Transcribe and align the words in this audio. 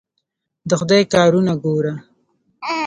د 0.69 0.71
خدای 0.79 1.03
کارونه 1.13 1.53
ګوره! 1.63 1.93